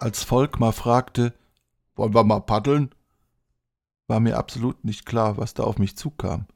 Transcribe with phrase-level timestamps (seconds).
[0.00, 1.34] Als Volkmar fragte,
[1.96, 2.94] wollen wir mal paddeln?
[4.06, 6.46] War mir absolut nicht klar, was da auf mich zukam.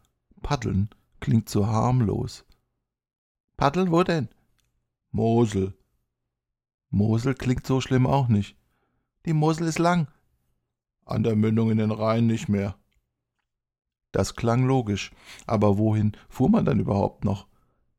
[0.43, 2.45] Paddeln klingt so harmlos.
[3.57, 4.29] Paddeln, wo denn?
[5.11, 5.75] Mosel.
[6.91, 8.57] Mosel klingt so schlimm auch nicht.
[9.27, 10.07] Die Mosel ist lang.
[11.05, 12.77] An der Mündung in den Rhein nicht mehr.
[14.13, 15.11] Das klang logisch,
[15.49, 17.49] aber wohin fuhr man dann überhaupt noch?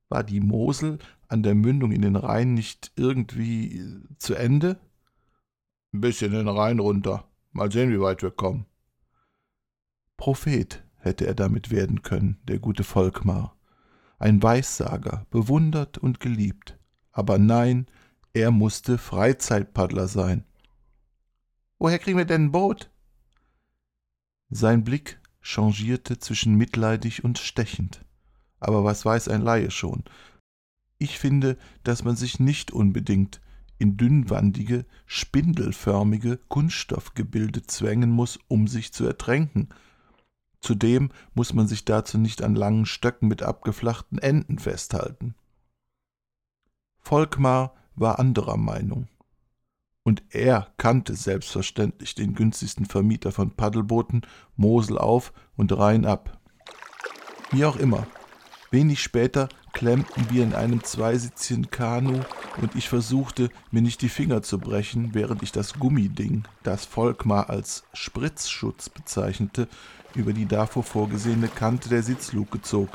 [0.07, 4.79] War die Mosel an der Mündung in den Rhein nicht irgendwie äh, zu Ende?
[5.93, 7.29] Ein bisschen den Rhein runter.
[7.51, 8.65] Mal sehen, wie weit wir kommen.
[10.17, 13.55] Prophet hätte er damit werden können, der gute Volkmar.
[14.17, 16.79] Ein Weissager, bewundert und geliebt.
[17.11, 17.85] Aber nein,
[18.33, 20.45] er musste Freizeitpaddler sein.
[21.77, 22.89] Woher kriegen wir denn ein Boot?
[24.49, 28.03] Sein Blick changierte zwischen mitleidig und stechend.
[28.59, 30.03] Aber was weiß ein Laie schon?
[30.97, 33.41] Ich finde, dass man sich nicht unbedingt
[33.83, 39.67] in dünnwandige, spindelförmige Kunststoffgebilde zwängen muss, um sich zu ertränken.
[40.61, 45.35] Zudem muss man sich dazu nicht an langen Stöcken mit abgeflachten Enden festhalten.
[46.97, 49.09] Volkmar war anderer Meinung.
[50.03, 56.39] Und er kannte selbstverständlich den günstigsten Vermieter von Paddelbooten, Mosel auf und Rhein ab.
[57.51, 58.07] Wie auch immer,
[58.73, 62.19] wenig später klemmten wir in einem zweisitzigen Kanu
[62.61, 67.49] und ich versuchte, mir nicht die Finger zu brechen, während ich das Gummiding, das Volkmar
[67.49, 69.67] als Spritzschutz bezeichnete,
[70.15, 72.89] über die davor vorgesehene Kante der Sitzluke zog.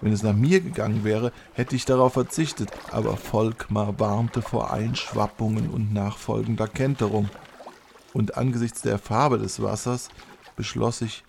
[0.00, 5.70] Wenn es nach mir gegangen wäre, hätte ich darauf verzichtet, aber Volkmar warnte vor Einschwappungen
[5.70, 7.28] und nachfolgender Kenterung.
[8.12, 10.08] Und angesichts der Farbe des Wassers
[10.56, 11.22] beschloss ich,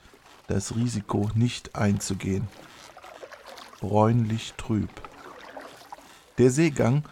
[0.47, 2.47] das Risiko nicht einzugehen.
[3.83, 4.89] Bräunlich trüb.
[6.37, 7.03] Der Seegang,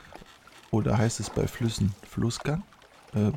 [0.71, 2.63] oder heißt es bei Flüssen Flussgang?
[3.13, 3.33] Äh,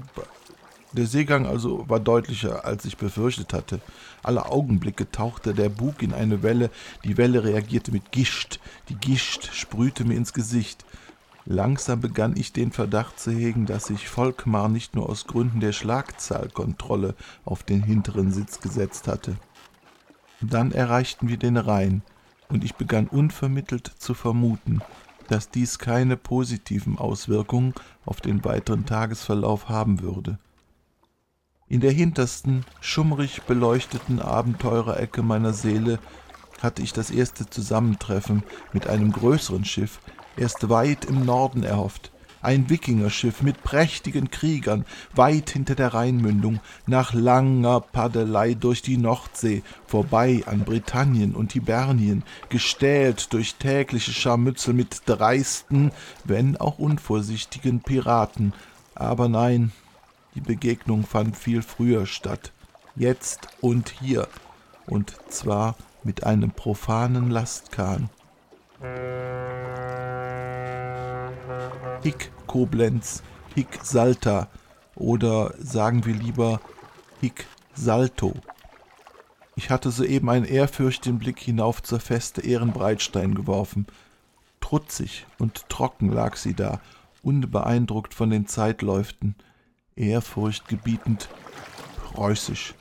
[0.92, 3.80] der Seegang also war deutlicher, als ich befürchtet hatte.
[4.22, 6.70] Alle Augenblicke tauchte der Bug in eine Welle,
[7.02, 10.84] die Welle reagierte mit Gischt, die Gischt sprühte mir ins Gesicht.
[11.44, 15.72] Langsam begann ich den Verdacht zu hegen, dass sich Volkmar nicht nur aus Gründen der
[15.72, 19.34] Schlagzahlkontrolle auf den hinteren Sitz gesetzt hatte.
[20.40, 22.02] Dann erreichten wir den Rhein,
[22.48, 24.80] und ich begann unvermittelt zu vermuten,
[25.28, 27.74] dass dies keine positiven Auswirkungen
[28.04, 30.38] auf den weiteren Tagesverlauf haben würde.
[31.66, 35.98] In der hintersten, schummrig beleuchteten Abenteurerecke meiner Seele
[36.62, 39.98] hatte ich das erste Zusammentreffen mit einem größeren Schiff
[40.36, 42.12] erst weit im Norden erhofft.
[42.44, 44.84] Ein Wikingerschiff mit prächtigen Kriegern,
[45.14, 52.22] weit hinter der Rheinmündung, nach langer Paddelei durch die Nordsee, vorbei an Britannien und Hibernien,
[52.50, 55.90] gestählt durch tägliche Scharmützel mit dreisten,
[56.24, 58.52] wenn auch unvorsichtigen Piraten.
[58.94, 59.72] Aber nein,
[60.34, 62.52] die Begegnung fand viel früher statt,
[62.94, 64.28] jetzt und hier,
[64.86, 68.10] und zwar mit einem profanen Lastkahn.
[72.04, 73.22] Hick Koblenz,
[73.54, 74.48] Hick Salta
[74.94, 76.60] oder sagen wir lieber
[77.22, 78.34] Hick Salto.
[79.56, 83.86] Ich hatte soeben einen ehrfürchtigen Blick hinauf zur Feste Ehrenbreitstein geworfen.
[84.60, 86.82] Trutzig und trocken lag sie da,
[87.22, 89.34] unbeeindruckt von den Zeitläuften
[89.96, 91.30] ehrfurchtgebietend
[92.04, 92.74] preußisch.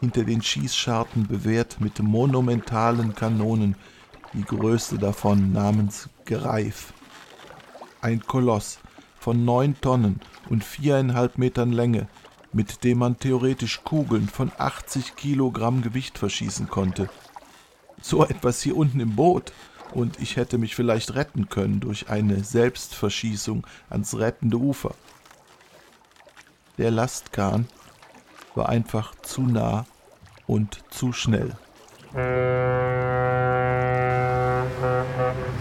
[0.00, 3.76] Hinter den Schießscharten bewehrt mit monumentalen Kanonen,
[4.32, 6.92] die größte davon namens Greif.
[8.06, 8.78] Ein Koloss
[9.18, 12.06] von neun Tonnen und viereinhalb Metern Länge,
[12.52, 17.08] mit dem man theoretisch Kugeln von 80 Kilogramm Gewicht verschießen konnte.
[18.00, 19.52] So etwas hier unten im Boot,
[19.92, 24.94] und ich hätte mich vielleicht retten können durch eine Selbstverschießung ans rettende Ufer.
[26.78, 27.66] Der Lastkahn
[28.54, 29.84] war einfach zu nah
[30.46, 31.56] und zu schnell.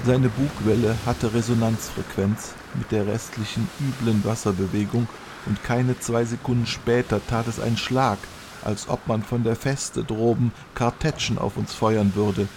[0.05, 5.07] Seine Bugwelle hatte Resonanzfrequenz mit der restlichen üblen Wasserbewegung
[5.47, 8.19] und keine zwei Sekunden später tat es einen Schlag,
[8.63, 12.47] als ob man von der Feste droben Kartätschen auf uns feuern würde.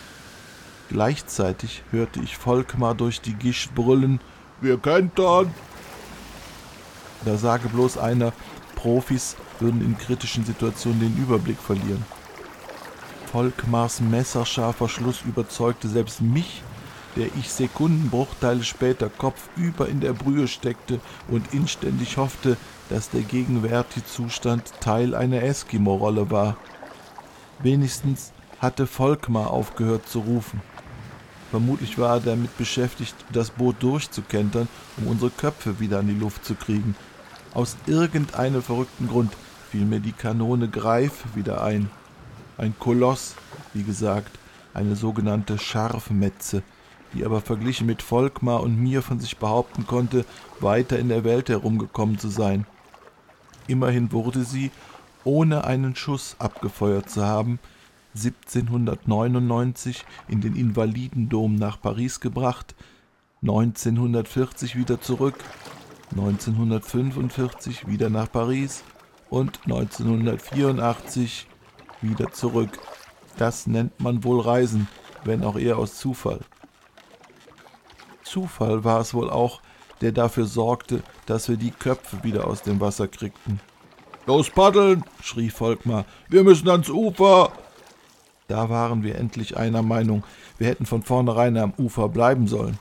[0.90, 4.20] Gleichzeitig hörte ich Volkmar durch die Gischt brüllen:
[4.60, 5.50] Wir kentern!
[7.24, 8.34] Da sage bloß einer,
[8.74, 12.04] Profis würden in kritischen Situationen den Überblick verlieren.
[13.32, 16.62] Volkmars messerscharfer Schluss überzeugte selbst mich,
[17.16, 22.56] der ich Sekundenbruchteile später kopfüber in der Brühe steckte und inständig hoffte,
[22.90, 26.56] dass der gegenwärtige Zustand Teil einer Eskimo-Rolle war.
[27.60, 30.60] Wenigstens hatte Volkmar aufgehört zu rufen.
[31.50, 34.68] Vermutlich war er damit beschäftigt, das Boot durchzukentern,
[34.98, 36.94] um unsere Köpfe wieder an die Luft zu kriegen.
[37.54, 39.32] Aus irgendeinem verrückten Grund
[39.70, 41.90] fiel mir die Kanone Greif wieder ein.
[42.58, 43.34] Ein Koloss,
[43.72, 44.38] wie gesagt,
[44.74, 46.62] eine sogenannte Scharfmetze,
[47.14, 50.24] die aber verglichen mit Volkmar und mir von sich behaupten konnte,
[50.60, 52.66] weiter in der Welt herumgekommen zu sein.
[53.66, 54.70] Immerhin wurde sie,
[55.24, 57.58] ohne einen Schuss abgefeuert zu haben,
[58.14, 62.74] 1799 in den Invalidendom nach Paris gebracht,
[63.42, 65.36] 1940 wieder zurück,
[66.10, 68.82] 1945 wieder nach Paris
[69.30, 71.46] und 1984
[72.00, 72.78] wieder zurück.
[73.36, 74.88] Das nennt man wohl Reisen,
[75.24, 76.40] wenn auch eher aus Zufall.
[78.28, 79.60] Zufall war es wohl auch,
[80.00, 83.60] der dafür sorgte, dass wir die Köpfe wieder aus dem Wasser kriegten.
[84.26, 87.50] Los paddeln, schrie Volkmar, wir müssen ans Ufer.
[88.46, 90.24] Da waren wir endlich einer Meinung,
[90.58, 92.78] wir hätten von vornherein am Ufer bleiben sollen.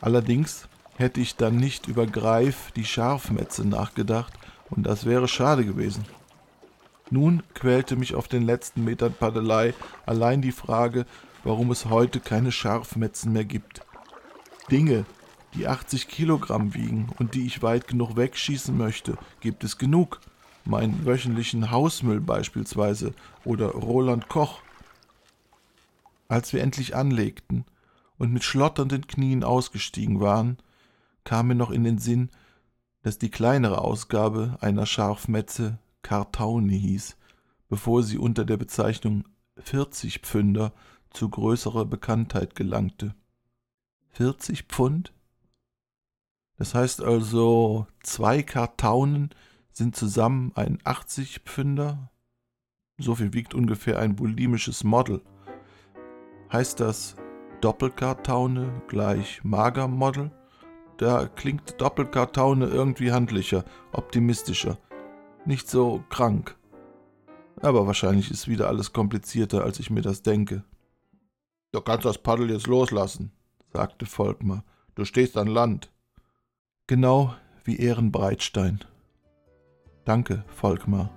[0.00, 4.32] Allerdings hätte ich dann nicht über Greif die Scharfmetze nachgedacht,
[4.70, 6.04] und das wäre schade gewesen.
[7.10, 9.72] Nun quälte mich auf den letzten Metern Paddelei
[10.04, 11.06] allein die Frage,
[11.42, 13.80] warum es heute keine Scharfmetzen mehr gibt.
[14.70, 15.06] Dinge,
[15.54, 20.20] die 80 Kilogramm wiegen und die ich weit genug wegschießen möchte, gibt es genug.
[20.64, 24.60] Meinen wöchentlichen Hausmüll beispielsweise oder Roland Koch.
[26.28, 27.64] Als wir endlich anlegten
[28.18, 30.58] und mit schlotternden Knien ausgestiegen waren,
[31.24, 32.28] kam mir noch in den Sinn,
[33.02, 37.16] dass die kleinere Ausgabe einer Scharfmetze Kartaune hieß,
[37.70, 39.24] bevor sie unter der Bezeichnung
[39.56, 40.72] 40 Pfünder
[41.10, 43.14] zu größerer Bekanntheit gelangte.
[44.18, 45.12] 40 Pfund?
[46.56, 49.30] Das heißt also, zwei Kartaunen
[49.70, 52.10] sind zusammen ein 80 Pfünder?
[52.98, 55.22] So viel wiegt ungefähr ein bulimisches Model.
[56.52, 57.14] Heißt das
[57.60, 60.32] Doppelkartaune gleich Magermodel?
[60.96, 64.78] Da klingt Doppelkartaune irgendwie handlicher, optimistischer,
[65.44, 66.58] nicht so krank.
[67.60, 70.64] Aber wahrscheinlich ist wieder alles komplizierter, als ich mir das denke.
[71.70, 73.30] Du kannst das Paddel jetzt loslassen,
[73.72, 74.64] sagte Volkmar.
[74.94, 75.90] Du stehst an Land.
[76.86, 77.34] Genau
[77.64, 78.80] wie Ehrenbreitstein.
[80.04, 81.10] Danke, Volkmar.